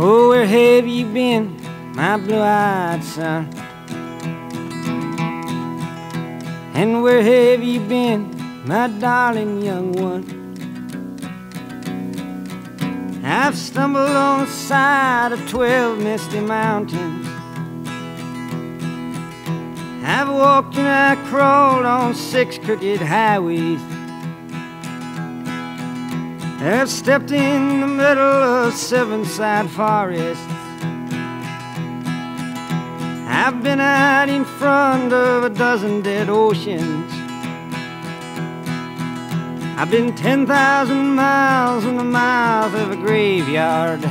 [0.00, 1.60] Oh, where have you been,
[1.92, 3.52] my blue-eyed son?
[6.72, 8.30] And where have you been,
[8.64, 10.24] my darling young one?
[13.24, 17.26] I've stumbled on the side of twelve misty mountains.
[20.04, 23.80] I've walked and I crawled on six crooked highways.
[26.60, 30.44] I've stepped in the middle of seven sad forests.
[33.28, 37.12] I've been out in front of a dozen dead oceans.
[39.78, 44.04] I've been 10,000 miles in the mouth of a graveyard.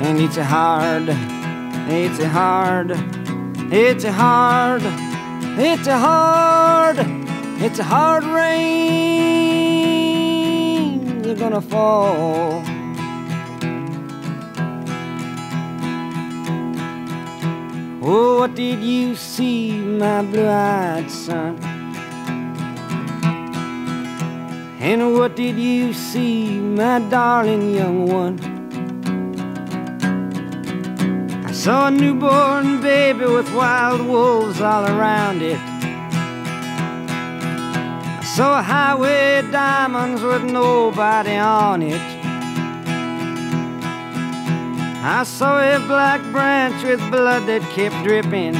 [0.00, 1.10] And it's a hard,
[1.90, 2.92] it's a hard,
[3.70, 4.82] it's a hard,
[5.58, 6.96] it's a hard,
[7.60, 9.73] it's a hard rain.
[11.34, 12.62] They're gonna fall.
[18.00, 21.58] Oh, what did you see, my blue-eyed son?
[24.78, 28.38] And what did you see, my darling young one?
[31.44, 35.73] I saw a newborn baby with wild wolves all around it.
[38.34, 42.00] Saw a highway diamonds with nobody on it.
[45.04, 48.56] I saw a black branch with blood that kept dripping.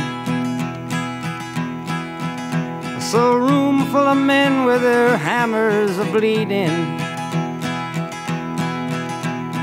[2.87, 6.71] I saw a room full of men with their hammers a bleeding.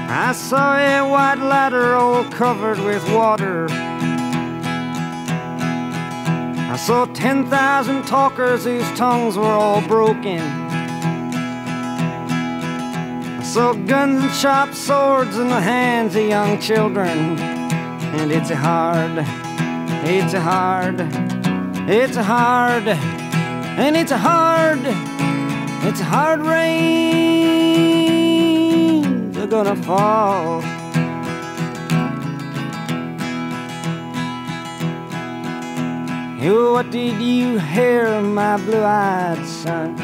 [0.09, 3.69] I saw a white ladder all covered with water.
[6.85, 10.39] Saw 10,000 talkers whose tongues were all broken.
[13.39, 17.37] I saw guns and sharp swords in the hands of young children.
[17.37, 19.19] And it's a hard,
[20.09, 21.01] it's a hard,
[21.87, 24.79] it's a hard, and it's a hard,
[25.87, 27.61] it's a hard rain.
[29.33, 30.63] They're gonna fall.
[36.41, 39.95] What did you hear, my blue-eyed son?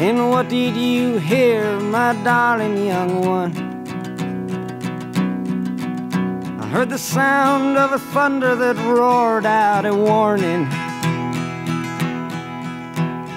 [0.00, 3.52] And what did you hear, my darling young one?
[6.60, 10.66] I heard the sound of a thunder that roared out a warning.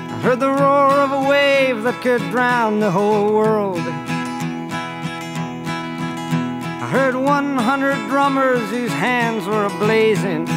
[0.10, 3.84] I heard the roar of a wave that could drown the whole world.
[6.86, 10.48] I heard 100 drummers whose hands were ablazing.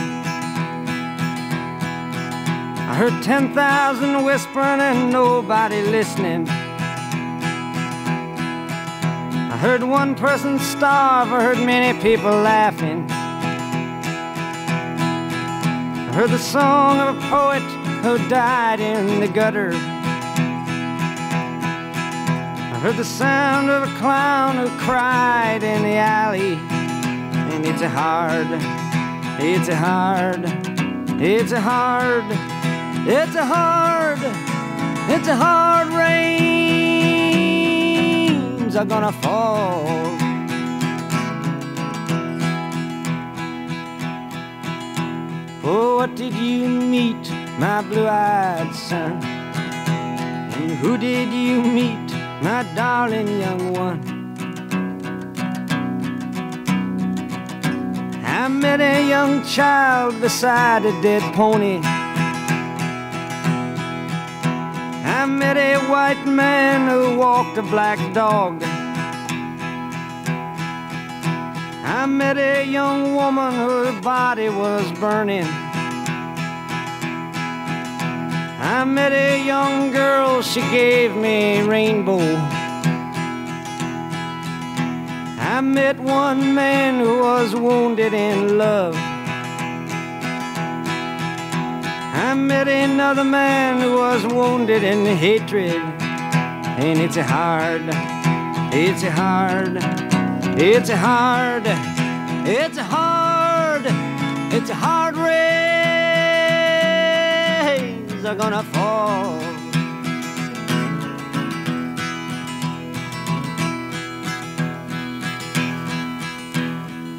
[2.86, 6.46] I heard 10,000 whispering and nobody listening.
[9.40, 13.10] I heard one person starve, I heard many people laughing.
[16.10, 17.62] I heard the song of a poet
[18.02, 19.97] who died in the gutter.
[22.78, 26.54] I heard the sound of a clown who cried in the alley.
[26.54, 28.46] And it's a hard,
[29.42, 30.44] it's a hard,
[31.20, 32.22] it's a hard,
[33.04, 34.20] it's a hard,
[35.10, 36.36] it's a hard rains
[38.76, 39.82] are gonna fall.
[45.64, 47.28] Oh, what did you meet,
[47.58, 49.20] my blue-eyed son?
[49.20, 52.07] And who did you meet?
[52.42, 54.00] My darling young one.
[58.24, 61.80] I met a young child beside a dead pony.
[65.04, 68.62] I met a white man who walked a black dog.
[71.84, 75.46] I met a young woman whose body was burning.
[78.70, 82.20] I met a young girl, she gave me a rainbow.
[85.40, 88.94] I met one man who was wounded in love.
[92.14, 95.82] I met another man who was wounded in hatred.
[96.78, 97.88] And it's hard,
[98.74, 99.78] it's hard,
[100.60, 101.66] it's hard,
[102.46, 103.86] it's hard,
[104.52, 105.07] it's hard
[108.28, 109.40] are gonna fall.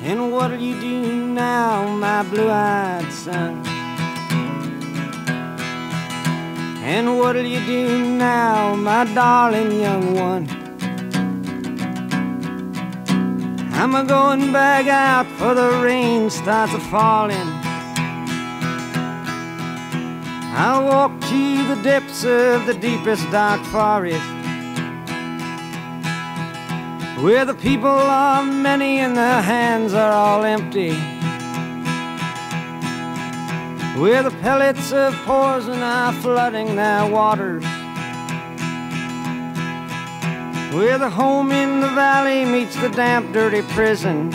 [0.04, 3.66] And what'll you do now, my blue-eyed son?
[6.84, 10.48] And what'll you do now, my darling young one?
[13.74, 17.59] I'm a going back out for the rain starts a falling.
[20.52, 24.40] I'll walk to the depths of the deepest dark forest
[27.22, 30.92] where the people are many and their hands are all empty.
[34.00, 37.66] Where the pellets of poison are flooding their waters.
[40.74, 44.32] Where the home in the valley meets the damp, dirty prison.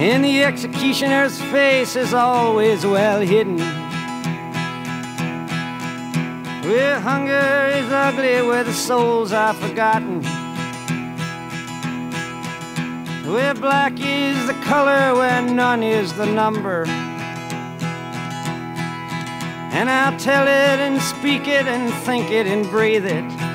[0.00, 3.58] And the executioner's face is always well hidden.
[6.66, 10.22] Where hunger is ugly, where the souls are forgotten.
[13.30, 16.86] Where black is the color, where none is the number.
[19.76, 23.49] And I'll tell it and speak it and think it and breathe it.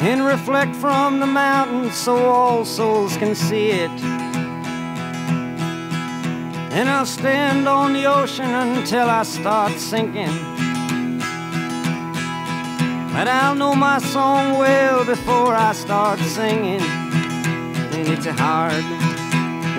[0.00, 3.90] And reflect from the mountains so all souls can see it.
[6.70, 10.38] And I'll stand on the ocean until I start sinking.
[13.12, 16.80] But I'll know my song well before I start singing.
[16.80, 18.84] And it's a hard,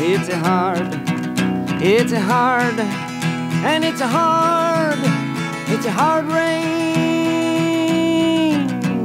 [0.04, 0.89] it's a hard,
[1.81, 5.00] it's a hard, and it's a hard,
[5.69, 6.99] it's a hard rains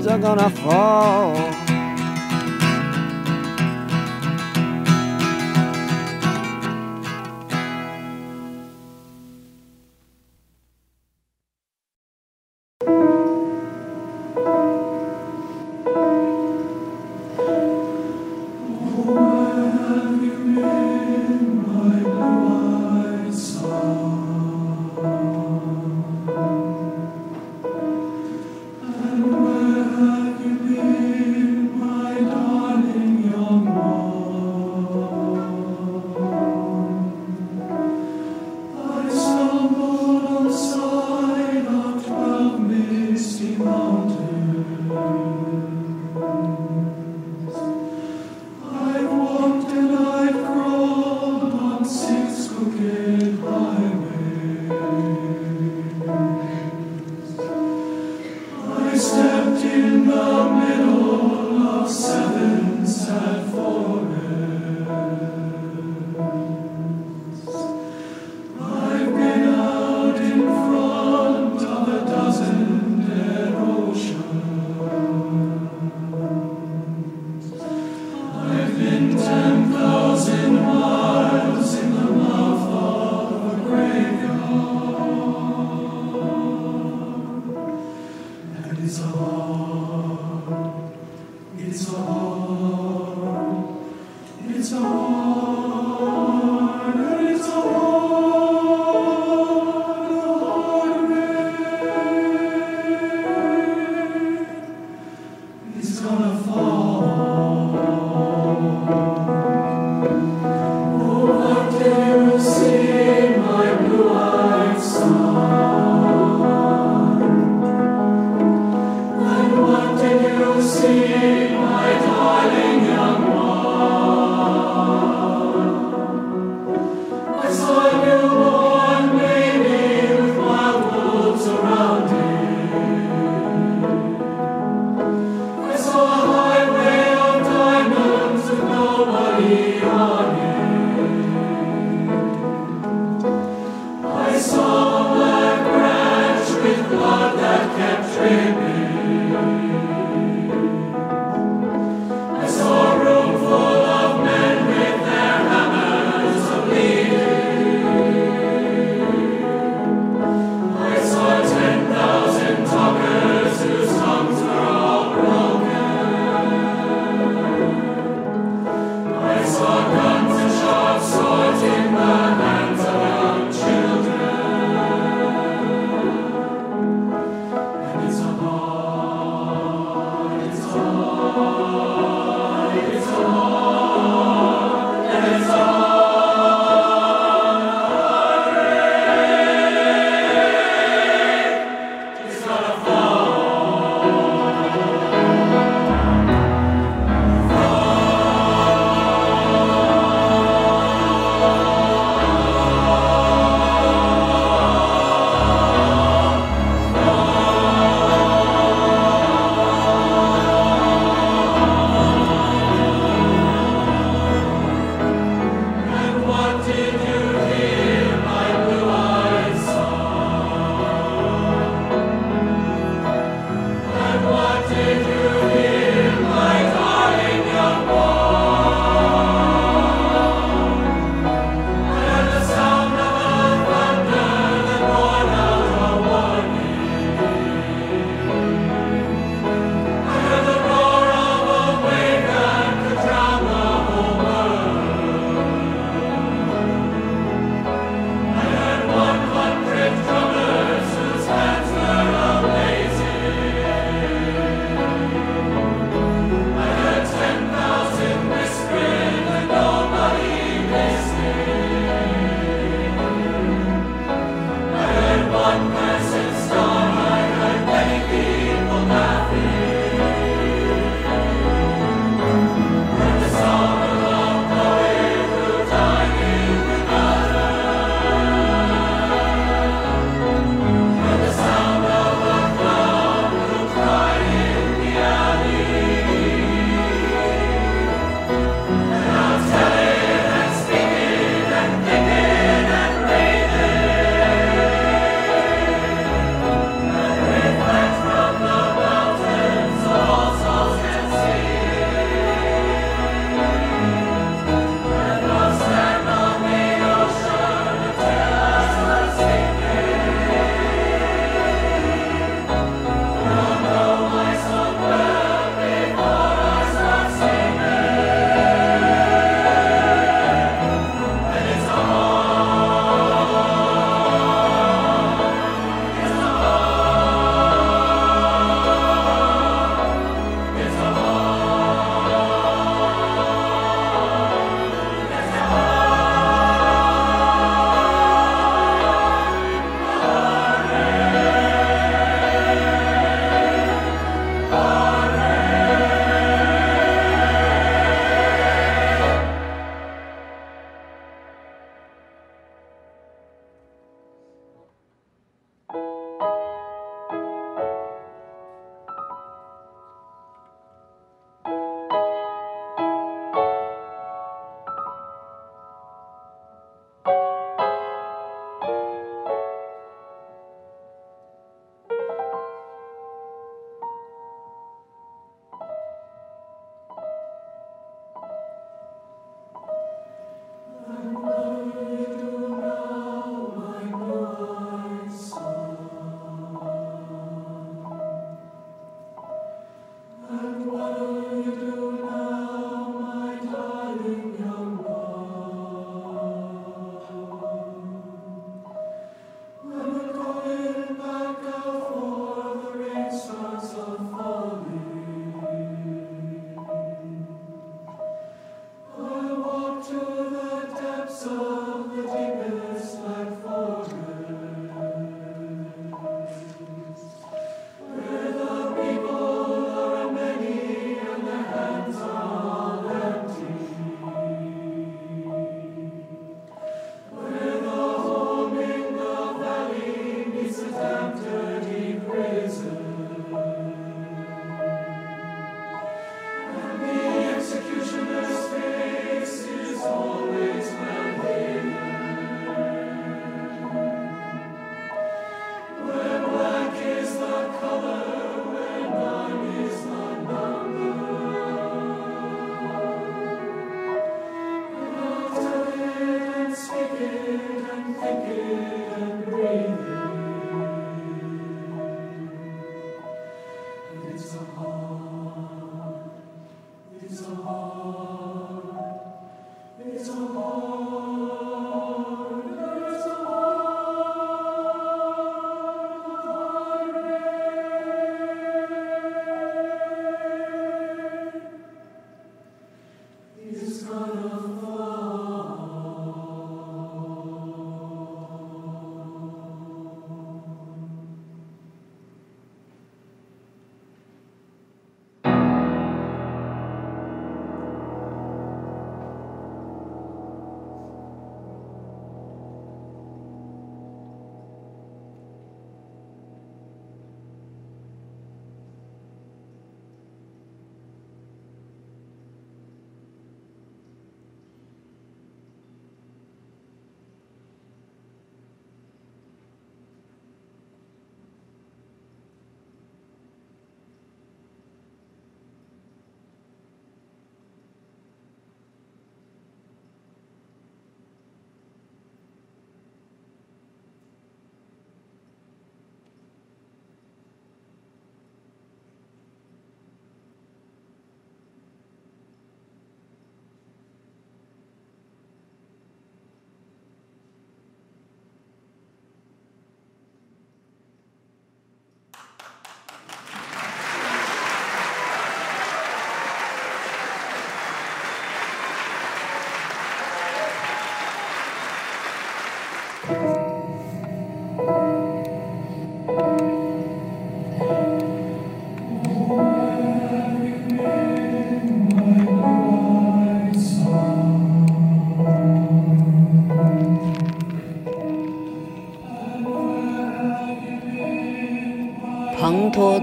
[0.07, 1.64] are gonna fall.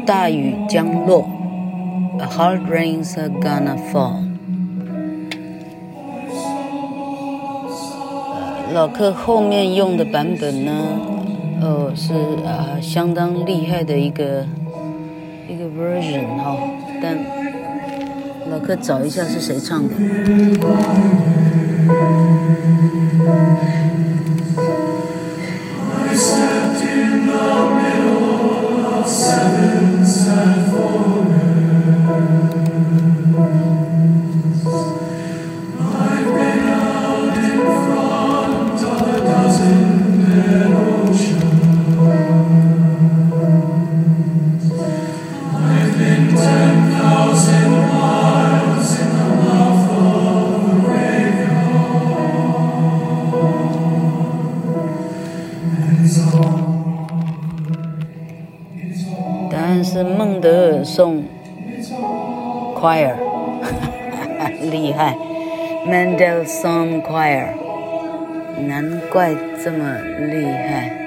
[0.05, 1.27] 大雨将落
[2.19, 4.23] ，A hard rains are gonna fall。
[8.73, 10.71] 老客后面用的版本呢，
[11.61, 12.13] 哦是
[12.45, 14.45] 啊相当厉害的一个
[15.47, 16.57] 一个 version 哈，
[17.01, 17.17] 但
[18.49, 19.93] 老客找一下是谁唱的。
[62.81, 63.13] choir，
[64.71, 65.15] 厉害
[65.85, 67.49] ，Mendelssohn choir，
[68.67, 71.00] 难怪这么厉害。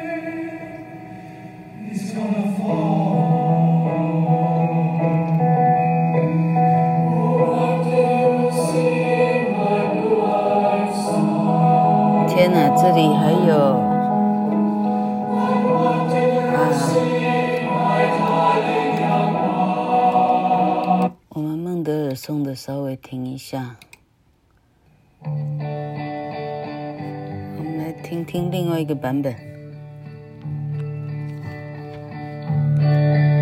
[23.53, 23.75] 下，
[25.23, 25.29] 我
[27.63, 29.35] 们来听听另外一个版本。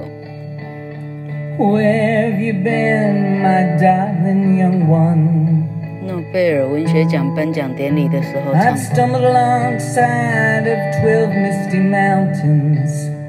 [1.57, 5.62] Where have you been, my darling young one?
[6.05, 8.71] 诺贝尔文学奖颁奖典礼的时候唱的。
[8.71, 13.19] I've stumbled alongside of twelve misty mountains.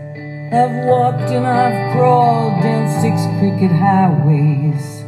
[0.52, 5.04] I've walked and I've crawled down six crooked highways.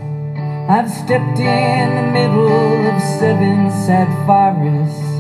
[0.69, 5.13] I've stepped in the middle of seven sad forests.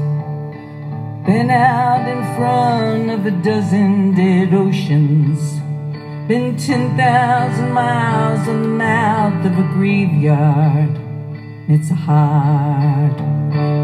[1.27, 5.61] Been out in front of a dozen dead oceans.
[6.29, 11.06] Been 10,000 miles in the mouth of a graveyard.
[11.70, 13.12] It's a hard,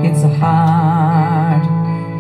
[0.06, 1.64] it's a hard,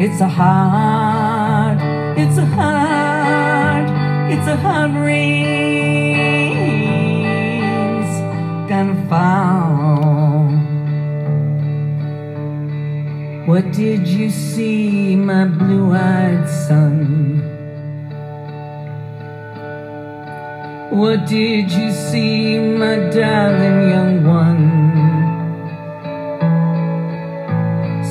[0.01, 1.77] it's a hard,
[2.17, 3.87] it's a hard,
[4.29, 5.23] it's a hard rain's
[8.69, 10.49] gonna fall.
[13.47, 17.41] What did you see, my blue-eyed son?
[20.91, 24.72] What did you see, my darling young one?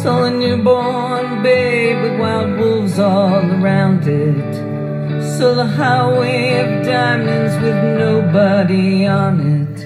[0.01, 4.53] Saw a newborn babe with wild wolves all around it.
[5.37, 9.77] Saw the highway of diamonds with nobody on it.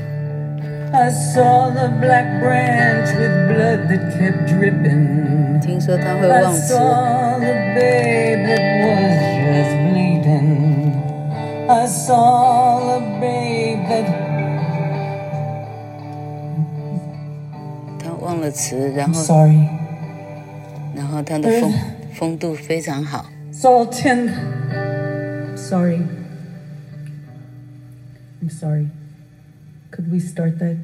[0.94, 5.30] I saw the black branch with blood that kept dripping.
[5.64, 5.66] I
[6.52, 9.16] saw the babe that was
[9.48, 10.92] just bleeding.
[11.70, 14.08] I saw the babe that
[18.04, 19.14] 他忘了词，然后。
[19.14, 19.70] Sorry.
[21.16, 21.74] 然后它的风
[22.14, 23.26] 风度非常好。
[23.52, 24.30] So ten.
[25.56, 26.02] Sorry.
[28.42, 28.88] I'm sorry.
[29.92, 30.78] Could we start that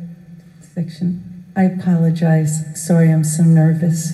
[0.75, 1.21] section?
[1.55, 2.63] I apologize.
[2.75, 4.13] Sorry, I'm so nervous.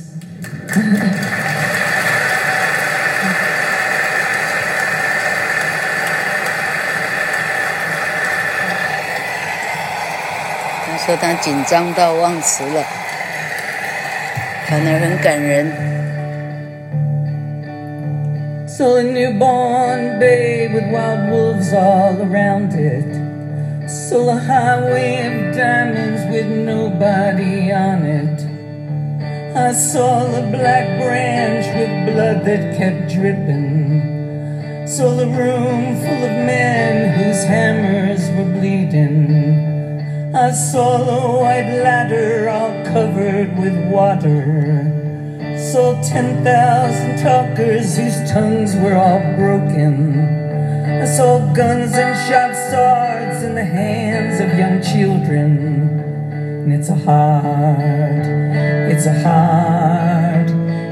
[10.85, 12.85] 他说他紧张到忘词了，
[14.67, 15.96] 反而很感人。
[18.78, 23.10] Saw a newborn babe with wild wolves all around it.
[23.90, 28.38] Saw a highway of diamonds with nobody on it.
[29.56, 34.86] I saw a black branch with blood that kept dripping.
[34.86, 40.36] Saw a room full of men whose hammers were bleeding.
[40.36, 45.07] I saw a white ladder all covered with water
[45.72, 50.14] saw 10,000 talkers whose tongues were all broken.
[51.06, 55.58] saw guns and shot swords in the hands of young children.
[56.32, 58.24] And it's a hard,
[58.90, 60.48] it's a hard,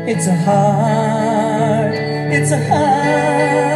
[0.07, 3.76] it's a hard, it's a hard,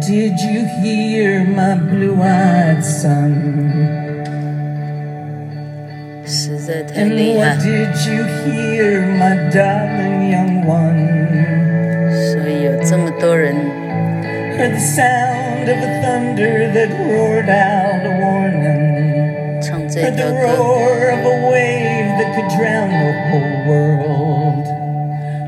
[0.00, 3.32] did you hear, my blue-eyed son?
[6.94, 11.06] And what did you hear, my darling young one?
[12.32, 13.54] 所以有这么多人
[14.56, 19.60] Heard the sound of the thunder that roared out a warning.
[19.60, 24.29] 唱这 Heard 条 the 歌， roar of a wave that could drown the whole world.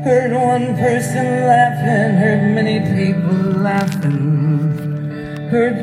[0.04, 4.12] Heard one person laughing, heard many people laughing,
[5.48, 5.80] heard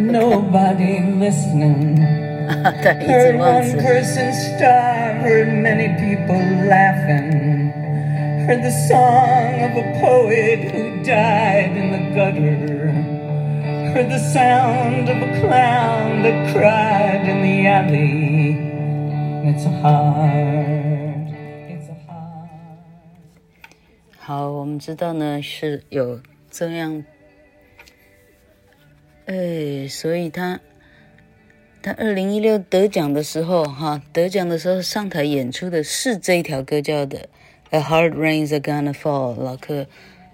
[0.00, 1.98] nobody listening.
[1.98, 7.68] heard one person starve, heard many people laughing,
[8.46, 12.90] heard the song of a poet who died in the gutter,
[13.92, 18.56] heard the sound of a clown that cried in the alley.
[19.50, 20.93] It's hard.
[24.26, 26.18] 好，我们知道呢是有
[26.50, 27.04] 这样，
[29.26, 30.60] 哎，所以他
[31.82, 37.18] 他二零一六得奖的时候，哈，得奖的时候上台演出的是这一条歌叫的
[37.68, 39.86] 《A Hard Rain's a Gonna Fall》，老克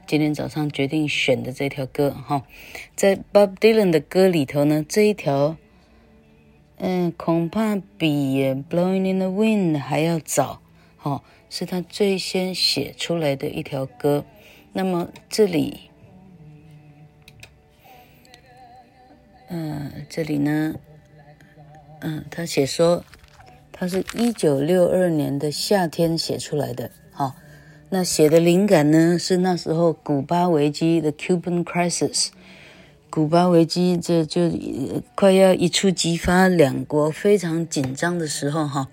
[0.06, 2.46] 今天早上决定选的这条歌，哈，
[2.94, 5.56] 在 Bob Dylan 的歌里头呢，这一条，
[6.78, 10.62] 嗯，恐怕比《Blowing in the Wind》还要早，
[11.02, 14.24] 哦，是他最先写出来的一条歌。
[14.72, 15.90] 那么这里，
[19.48, 20.76] 嗯、这里呢，
[22.00, 23.04] 嗯、他写说，
[23.72, 27.34] 他是一九六二年的夏天写出来的，好、
[27.88, 32.28] 那写的灵感呢是那时候古巴危机的 Cuban Crisis，
[33.10, 34.48] 古巴危机这就
[35.16, 38.86] 快要一触即发，两国非常紧张的时候哈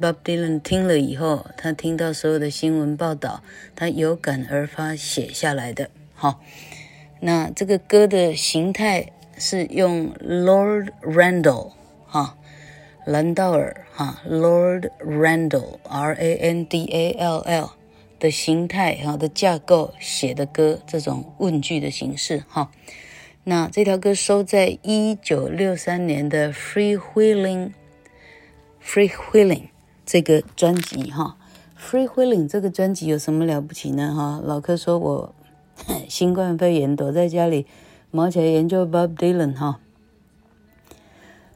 [0.00, 3.42] ，Bob Dylan 听了以后，他听到所有的新闻报道，
[3.74, 5.90] 他有感而发写下来的。
[6.14, 6.38] 哈，
[7.18, 11.72] 那这个歌的形态是用 Lord Randall
[12.06, 12.38] 哈，
[13.04, 17.70] 兰道尔哈，Lord Randall R A N D A L L
[18.20, 22.70] 的形态哈的架构写的歌，这种问句的形式哈。
[23.46, 27.72] 那这条歌收在一九六三年的《Freewheeling》
[28.82, 29.68] Freewheeling
[30.06, 31.36] 这个专辑哈。
[31.78, 34.14] Freewheeling 这个专辑有什么了不起呢？
[34.14, 35.34] 哈，老柯说我
[36.08, 37.66] 新冠肺炎躲在家里，
[38.10, 39.78] 毛起来研究 Bob Dylan 哈。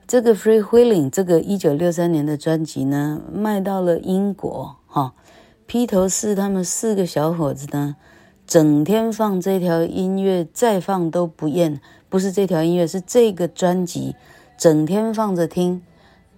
[0.06, 5.14] 这个 Freewheeling 这个一九六三年的专辑呢，卖到了英国哈。
[5.66, 7.96] 披头士他们四个小伙子呢，
[8.48, 11.82] 整天放这条音乐，再放都不厌。
[12.08, 14.16] 不是这条音乐，是这个专辑，
[14.56, 15.82] 整天放着听，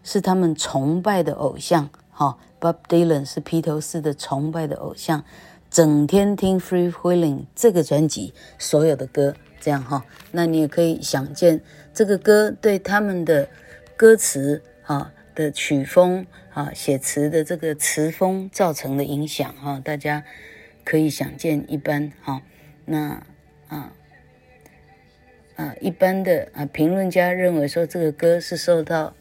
[0.02, 1.88] 是他们崇拜的偶像。
[2.10, 5.24] 哈、Bob Dylan 是披头士的崇拜的偶像，
[5.70, 11.62] 整天听 Freewheeling 这个专辑所有的歌，这样哈、那你也可以想见
[11.94, 13.48] 这个歌对他们的
[13.96, 20.24] 歌词啊的曲风啊写词的这个词风造成的影响哈、大家
[20.90, 22.42] 可以想见一般哈、
[22.84, 23.24] 那
[23.68, 23.92] 啊
[25.54, 29.14] 啊一般的啊评论家认为说这个歌是受到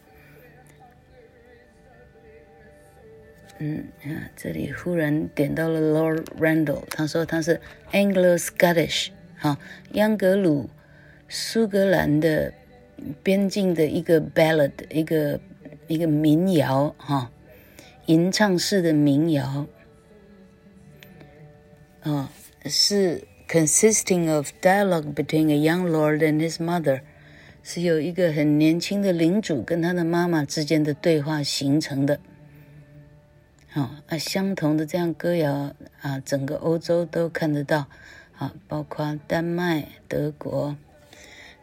[3.60, 7.60] 嗯啊这里忽然点到了 Lord Randall，他说他是
[7.92, 9.56] Anglo-Scottish 哈、
[9.92, 10.68] 央格鲁
[11.28, 12.52] 苏格兰的
[13.22, 15.40] 边境的一个 ballad，一个
[15.86, 17.30] 一个民谣哈、
[18.06, 19.68] 吟唱式的民谣，
[22.02, 22.32] 啊、
[22.64, 27.02] 是 consisting of dialogue between a young lord and his mother，
[27.62, 32.20] 是有一个很年轻的领主跟他的妈妈之间的对话形成的。
[33.68, 37.86] 好、啊，相同的这样歌谣啊，整个欧洲都看得到，
[38.36, 40.76] 啊，包括丹麦、德国。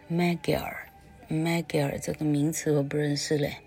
[0.10, 3.58] Magyar，Magyar 这个名词我不认识嘞，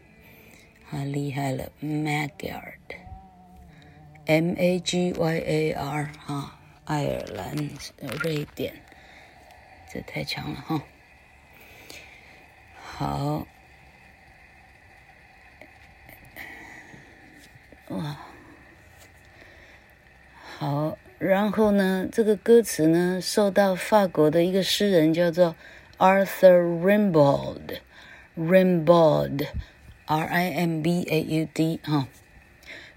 [0.90, 6.58] 啊，厉害了，Magyar，M A G Y A R 哈，
[6.90, 7.54] 爱尔兰、
[8.20, 8.74] 瑞典，
[9.88, 10.82] 这太强了哈。
[12.74, 13.46] 好，
[17.90, 18.16] 哇，
[20.58, 25.54] 好，然后呢，这个歌词呢，受到法国的一个诗人叫做
[25.96, 29.46] Arthur Rimbaud，Rimbaud。
[30.06, 32.08] R I M B A U D 哈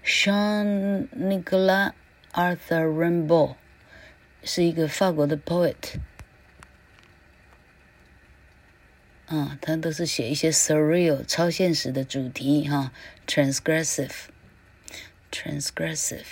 [0.04, 1.92] ，Sean Nicolas
[2.32, 3.54] Arthur Rimbaud
[4.44, 5.74] 是一个法国的 poet。
[9.26, 12.92] 啊，他都是写一些 surreal 超现实的主题哈
[13.26, 16.26] ，transgressive，transgressive，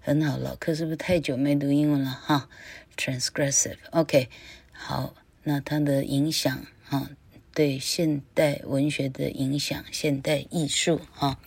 [0.00, 2.48] 很好，老柯是不是太久没读英文了哈
[2.96, 4.28] ？transgressive，OK，
[4.72, 5.14] 好，
[5.44, 7.10] 那它的影响哈，
[7.54, 11.38] 对现代文学的影响，现代艺术哈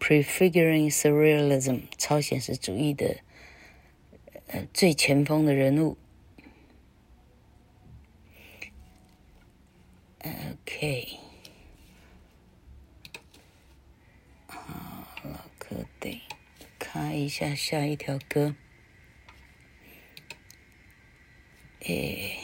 [0.00, 3.16] ，prefiguring surrealism 超现实主义的
[4.48, 5.96] 呃最前锋的人物。
[10.20, 11.18] OK，
[14.46, 16.20] 好，老哥得
[16.78, 18.54] 看一下下一条歌。
[21.80, 22.38] 诶，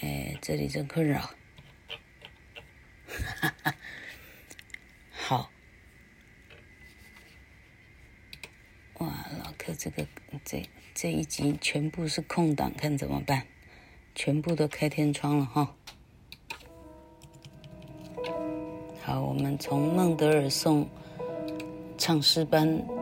[0.00, 1.20] 哎，这里真困扰。
[3.06, 3.74] 哈哈，
[5.10, 5.50] 好。
[8.98, 10.06] 哇，老哥，这个
[10.44, 10.62] 这。
[10.94, 13.44] 这一集全部是空档，看怎么办？
[14.14, 15.74] 全部都开天窗了哈。
[19.02, 20.86] 好，我们从孟德尔颂
[21.98, 23.01] 唱诗班。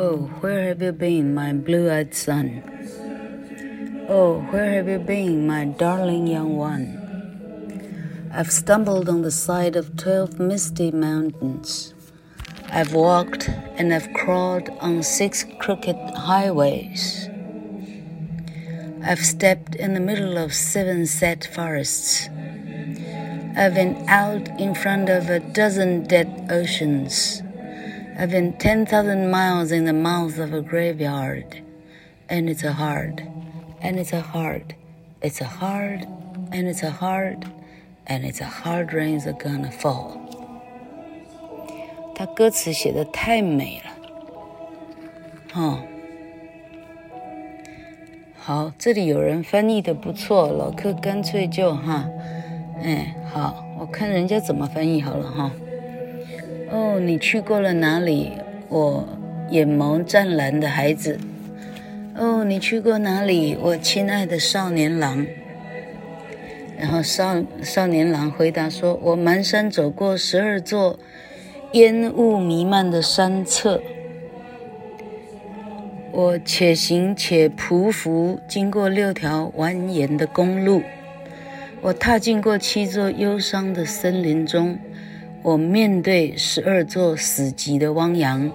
[0.00, 2.62] Oh, where have you been, my blue eyed son?
[4.08, 8.30] Oh, where have you been, my darling young one?
[8.32, 11.94] I've stumbled on the side of twelve misty mountains.
[12.70, 17.28] I've walked and I've crawled on six crooked highways.
[19.02, 22.28] I've stepped in the middle of seven sad forests.
[23.56, 27.42] I've been out in front of a dozen dead oceans.
[28.17, 31.61] I've been 10,000 miles in the mouth of a graveyard,
[32.29, 33.23] and it's a hard,
[33.81, 34.75] and it's a hard,
[35.21, 36.07] it's a hard,
[36.51, 37.45] and it's a hard,
[38.05, 40.19] and it's a hard rain's are gonna fall.
[42.15, 43.91] 他歌词写的太美了，
[45.59, 45.79] 哦，
[48.37, 52.07] 好，这里有人翻译的不错，老客干脆就哈，
[52.83, 55.51] 哎，好，我看人家怎么翻译好了哈。
[56.70, 58.32] 哦，你去过了哪里？
[58.68, 59.08] 我
[59.50, 61.18] 眼眸湛蓝的孩子。
[62.14, 63.56] 哦，你去过哪里？
[63.58, 65.26] 我亲爱的少年郎。
[66.78, 70.98] 然后少少年郎回答说：“我蹒跚走过十二座
[71.72, 73.80] 烟雾弥漫的山侧，
[76.12, 80.82] 我且行且匍匐，经过六条蜿蜒的公路，
[81.80, 84.78] 我踏进过七座忧伤的森林中。”
[85.42, 88.50] 我面对十二座死寂的汪洋，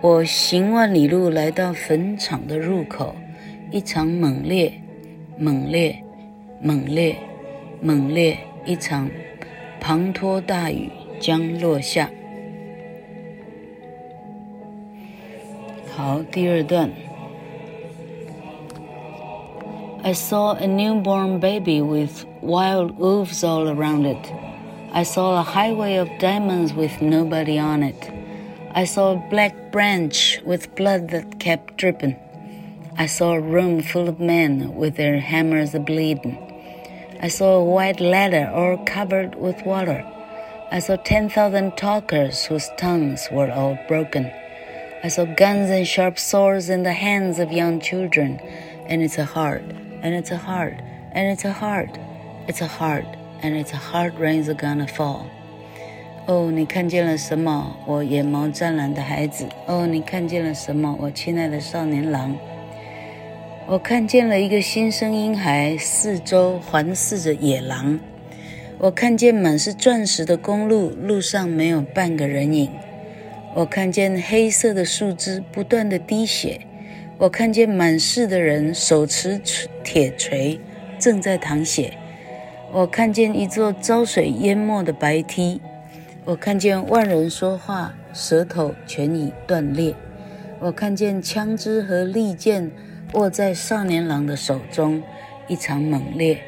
[0.00, 3.14] 我行万里路来到坟场的入口，
[3.70, 4.72] 一场猛烈、
[5.36, 6.02] 猛烈、
[6.62, 7.16] 猛烈、
[7.82, 9.10] 猛烈，一场
[9.80, 12.08] 滂沱大雨将落下。
[15.94, 16.90] 好，第二段。
[20.02, 24.49] I saw a newborn baby with wild wolves all around it.
[24.92, 28.10] I saw a highway of diamonds with nobody on it.
[28.74, 32.16] I saw a black branch with blood that kept dripping.
[32.98, 36.36] I saw a room full of men with their hammers a bleeding.
[37.22, 40.04] I saw a white ladder all covered with water.
[40.72, 44.32] I saw 10,000 talkers whose tongues were all broken.
[45.04, 48.40] I saw guns and sharp swords in the hands of young children.
[48.86, 49.62] And it's a heart,
[50.02, 50.74] and it's a heart,
[51.12, 51.96] and it's a heart,
[52.48, 53.06] it's a heart
[53.42, 55.22] and its hard rains gonna fall.
[56.26, 59.46] 哦，你看见了什么，我眼眸湛蓝的孩子？
[59.66, 62.36] 哦，你看见了什么，我亲爱的少年郎？
[63.66, 67.98] 我看见了一个新生婴孩，四周环视着野狼。
[68.78, 72.70] 我看见满是钻石的公路，路上没有半个人影。
[73.54, 76.60] 我看见黑色的树枝不断的滴血。
[77.18, 79.38] 我看见满市的人手持
[79.84, 80.58] 铁锤，
[80.98, 81.92] 正在淌血。
[82.72, 85.60] 我看见一座遭水淹没的白梯，
[86.24, 89.92] 我看见万人说话舌头全已断裂。
[90.60, 92.70] 我看见枪支和利剑
[93.14, 95.02] 握在少年郎的手中，
[95.48, 96.38] 一场猛烈、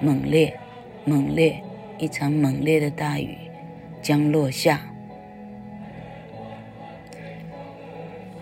[0.00, 0.58] 猛烈、
[1.04, 1.62] 猛烈，
[1.98, 3.36] 一场猛烈的大雨
[4.00, 4.80] 将落下。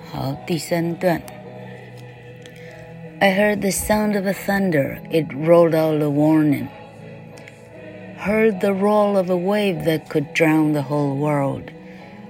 [0.04, 1.20] 好，第三段。
[3.18, 6.68] I heard the sound of a thunder, it rolled out a warning.
[8.24, 11.70] Heard the roll of a wave that could drown the whole world.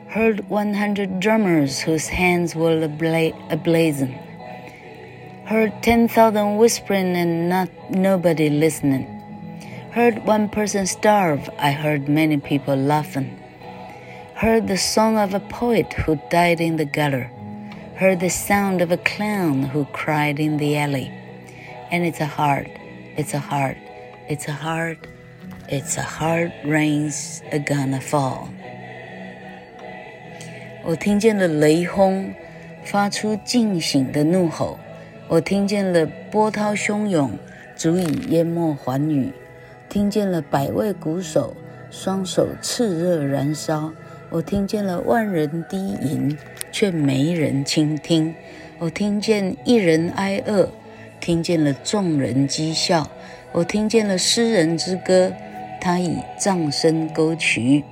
[0.09, 4.15] Heard 100 drummers whose hands were abla- ablazing.
[5.47, 9.07] Heard 10,000 whispering and not nobody listening.
[9.93, 13.39] Heard one person starve, I heard many people laughing.
[14.35, 17.31] Heard the song of a poet who died in the gutter
[17.97, 21.13] heard the sound of a clown who cried in the alley.
[21.93, 22.69] And it's a heart,
[23.17, 23.77] it's a heart,
[24.29, 24.99] it's a hard,
[25.69, 28.49] it's a hard rain's a gonna fall.
[30.85, 32.33] 我听见了雷轰，
[32.85, 34.79] 发出惊醒的怒吼；
[35.29, 37.39] 我听见了波涛汹涌，
[37.77, 39.33] 足以淹没寰宇；
[39.89, 41.57] 听见了百位鼓手，
[41.91, 43.93] 双手炽热燃烧；
[44.31, 46.37] 我听见了万人低吟。
[46.75, 48.35] 却没人倾听。
[48.81, 50.69] 我听见一人挨饿，
[51.21, 53.09] 听见了众人讥笑。
[53.53, 55.33] 我听见了诗人之歌，
[55.85, 57.85] 他以葬身沟渠。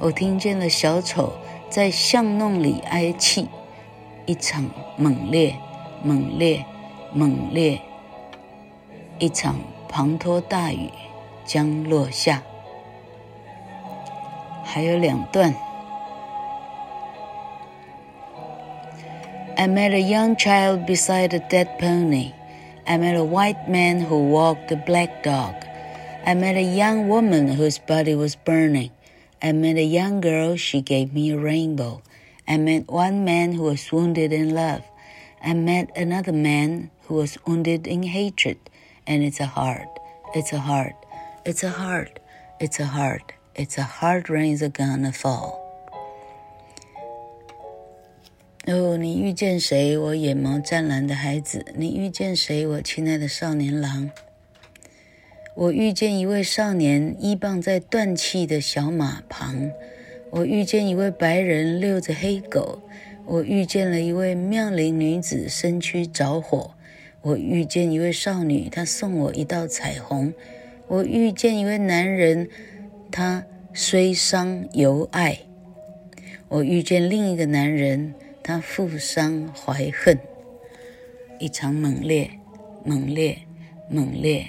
[0.00, 1.32] 我听见了小丑
[1.70, 3.46] 在巷弄里哀泣。
[4.26, 5.54] 一场猛烈、
[6.02, 6.64] 猛烈、
[7.12, 7.80] 猛烈，
[9.20, 10.90] 一场滂沱大雨
[11.44, 12.42] 将落下。
[14.64, 15.54] 还有两段。
[19.54, 22.32] I met a young child beside a dead pony.
[22.84, 25.54] I met a white man who walked a black dog.
[26.25, 28.91] I met a young woman whose body was burning.
[29.41, 32.01] I met a young girl, she gave me a rainbow.
[32.47, 34.83] I met one man who was wounded in love.
[35.43, 38.57] I met another man who was wounded in hatred.
[39.07, 39.89] And it's a heart,
[40.35, 40.93] it's a heart,
[41.43, 42.19] it's a heart,
[42.59, 45.59] it's a heart, it's a hard rain's are gonna fall.
[48.67, 49.97] 哦，你遇见谁？
[49.97, 52.67] 我眼眸湛蓝的孩子，你遇见谁？
[52.67, 54.11] 我亲爱的少年郎。
[55.56, 59.70] 我遇见一位少年依傍在断气的小马旁，
[60.28, 62.82] 我遇见一位白人遛着黑狗，
[63.24, 66.72] 我遇见了一位妙龄女子身躯着火，
[67.22, 70.34] 我遇见一位少女，她送我一道彩虹，
[70.88, 72.50] 我遇见一位男人，
[73.10, 75.38] 他虽伤犹爱，
[76.48, 78.14] 我遇见另一个男人。
[78.42, 80.20] 他负伤怀恨，
[81.40, 82.30] 一场猛烈、
[82.84, 83.38] 猛烈、
[83.90, 84.46] 猛烈、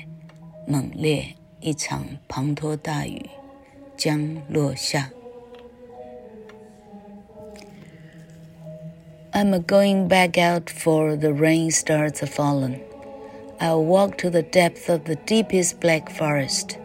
[0.67, 3.29] 猛烈，一场滂沱大雨
[3.97, 5.11] 将落下。
[9.33, 12.81] I'm going back out for the rain starts a falling.
[13.59, 16.77] I'll walk to the depth of the deepest black forest,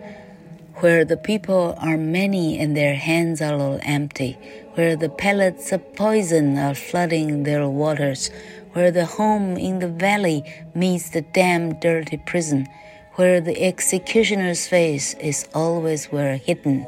[0.81, 4.37] where the people are many and their hands are all empty
[4.77, 8.29] where the pellets of poison are flooding their waters,
[8.73, 10.43] where the home in the valley
[10.75, 12.67] meets the damp, dirty prison,
[13.16, 16.82] where the executioner's face is always where hidden,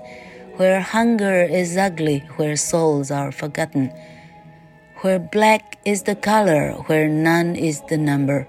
[0.57, 3.93] where hunger is ugly, where souls are forgotten,
[5.03, 8.49] where black is the color, where none is the number.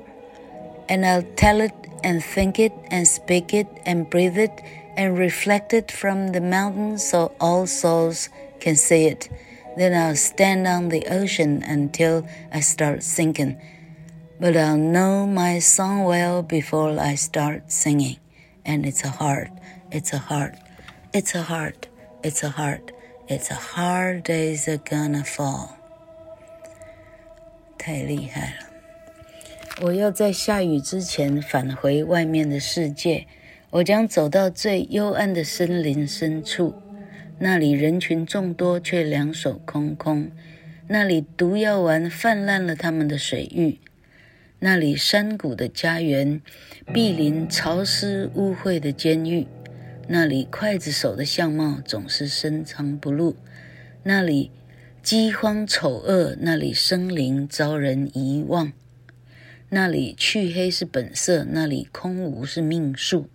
[0.88, 1.74] And I'll tell it
[2.04, 4.62] and think it and speak it and breathe it
[4.96, 9.28] and reflect it from the mountains so all souls can see it.
[9.76, 13.60] Then I'll stand on the ocean until I start sinking.
[14.41, 18.17] But I'll know my song well before I start singing.
[18.65, 19.51] And it's a heart,
[19.91, 20.55] it's a heart,
[21.13, 21.89] it's a heart,
[22.23, 22.93] it's a heart,
[23.29, 25.77] it's a hard day's are gonna fall.
[27.79, 28.71] 太厉害了！
[29.83, 33.27] 我要在下雨之前返回外面的世界。
[33.71, 36.75] 我将走到最幽暗的森林深处。
[37.39, 40.31] 那里人群众多，却两手空空；
[40.89, 43.79] 那里毒药丸泛滥了他们的水域；
[44.66, 46.42] 那里山谷的家园，
[46.92, 49.46] 毗邻潮湿污秽的监狱；
[50.08, 53.36] 那里刽子手的相貌总是深藏不露；
[54.02, 54.50] 那里
[55.04, 58.72] 饥荒丑恶；那里生灵遭人遗忘；
[59.70, 63.30] 那里黢黑是本色；那里空无是命数。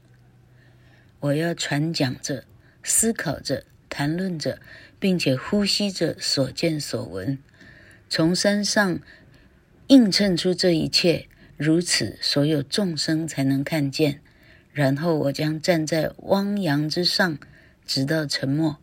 [1.20, 2.42] 我要传讲着，
[2.82, 3.62] 思考着。
[3.88, 4.58] 谈论着，
[4.98, 7.38] 并且呼吸着所见所闻，
[8.08, 8.98] 从山上
[9.90, 11.26] 映衬出这一切，
[11.56, 14.20] 如此所有众生才能看见。
[14.72, 17.36] 然后我将站在汪洋之上，
[17.84, 18.78] 直到沉默，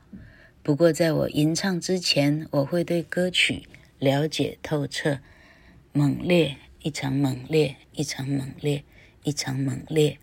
[0.62, 3.64] 不过在我吟唱之前，我会对歌曲
[4.00, 5.20] 了解透彻。
[5.94, 8.84] 猛烈，一场猛烈，一场猛烈，
[9.24, 10.20] 一场猛烈，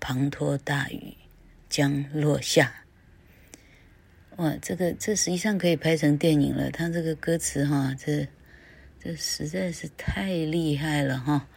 [0.00, 1.14] 滂沱大雨
[1.68, 2.84] 将落下。
[4.36, 6.70] 哇，这个这实际上可以拍成电影了。
[6.70, 8.26] 他这个歌词哈，这
[9.04, 11.48] 这实在是太厉害了哈。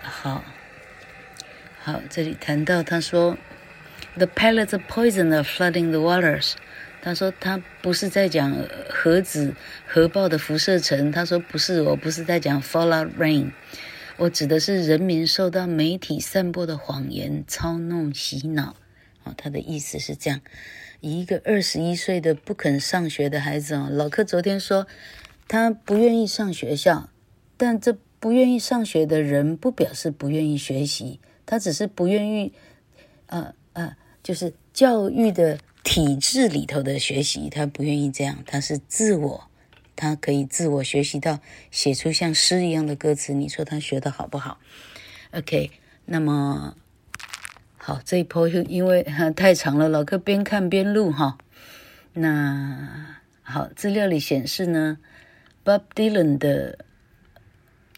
[0.00, 0.42] 好，
[1.82, 3.36] 好，这里谈到他说
[4.16, 6.54] ，The pellets poison are flooding the waters。
[7.02, 8.56] 他说他不是在讲
[8.88, 9.54] 核子
[9.86, 11.12] 核爆的辐射层。
[11.12, 13.52] 他说不是，我不是在讲 fallout rain，
[14.16, 18.74] 我指的是人民受到媒体散播的谎言操弄洗脑。
[19.36, 20.40] 他的意思是这样：
[21.00, 24.86] 一个二十一岁的不肯上学的孩子哦，老柯昨天说
[25.46, 27.08] 他不愿意上学校，
[27.56, 32.52] 但这不愿意上学的人不表示不愿意学习，他只是不愿意，
[33.26, 39.48] 呃呃，就是教育的体制里头的学习，他不愿意这样，他是自我，
[39.94, 41.38] 他可以自我学习到
[41.70, 43.32] 写出像诗一样的歌词。
[43.32, 44.58] 你说他学的好不好
[45.32, 45.70] ？OK，
[46.06, 46.76] 那么。
[47.88, 51.38] 好，这一波就因为哈太长了，老哥边看边录哈。
[52.12, 54.98] 那好，资料里显示呢
[55.64, 56.84] ，Bob Dylan 的，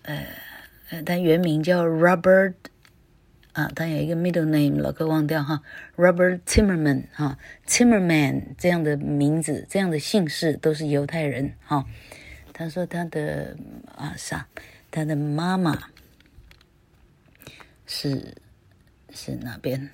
[0.02, 0.24] 呃，
[1.04, 2.54] 他原名叫 Robert，
[3.52, 5.60] 啊，他有一个 middle name，老哥忘掉哈
[5.96, 7.36] ，Robert Timmerman 哈
[7.66, 11.84] ，Timmerman 这样的名字，这样的姓氏都是犹太人哈。
[12.52, 13.56] 他说他的
[13.96, 14.46] 啊啥，
[14.92, 15.76] 他的妈妈
[17.88, 18.36] 是。
[19.12, 19.90] 是哪边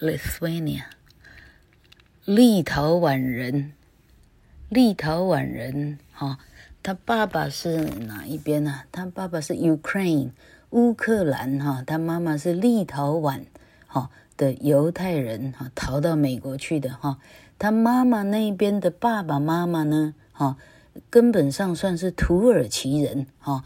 [0.00, 0.84] ？Lithuania，
[2.24, 3.72] 立陶宛人，
[4.68, 6.38] 立陶宛人哈。
[6.82, 8.82] 他爸爸是哪一边呢？
[8.92, 10.30] 他爸爸是 Ukraine，
[10.70, 11.82] 乌克兰哈。
[11.86, 13.44] 他妈妈是立陶宛
[13.86, 17.18] 哈的犹太人哈，逃到美国去的哈。
[17.58, 20.58] 他妈妈那边的爸爸妈妈呢哈，
[21.08, 23.64] 根本上算是土耳其人哈。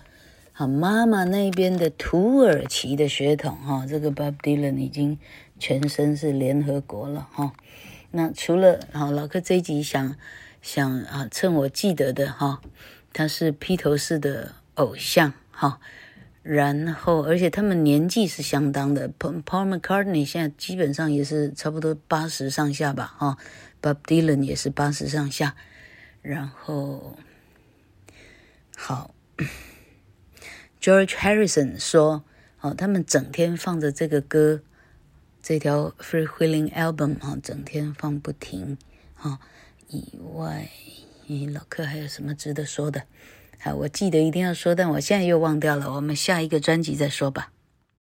[0.58, 5.16] 啊，妈妈那边的土耳其的血统哈，这个 Bob Dylan 已经
[5.60, 7.52] 全身是联合国了哈。
[8.10, 10.16] 那除了好老柯这一集想
[10.60, 12.60] 想啊，趁我记得的哈，
[13.12, 15.78] 他是披头士的偶像哈。
[16.42, 23.38] 然后，而且他们年纪是相当的，Paul McCartney 现在基本上也是差不多八十上下吧哈
[23.80, 25.54] ，Bob Dylan 也是八十上下。
[26.20, 27.16] 然后，
[28.76, 29.14] 好。
[30.80, 32.24] George Harrison 说
[32.60, 34.62] ：“哦，他们整天放着这个歌，
[35.42, 38.78] 这条 Freewheeling Album 啊，整天放不停。
[39.14, 39.40] 哈，
[39.88, 40.70] 以外，
[41.52, 43.02] 老客还有什么值得说的？
[43.62, 45.92] 啊，我记得一定要说，但我现在又忘掉了。
[45.94, 47.52] 我们下一个专辑再说吧。”